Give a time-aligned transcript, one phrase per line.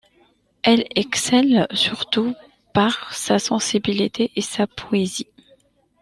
[0.63, 2.33] Elle excelle surtout
[2.73, 5.27] par sa sensibilité et sa poésie.